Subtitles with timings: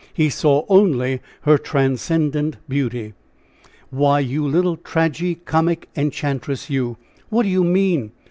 [0.15, 3.13] He saw only her transcendant beauty.
[3.91, 6.97] "Why, you little tragi comic enchantress, you!
[7.29, 8.11] what do you mean?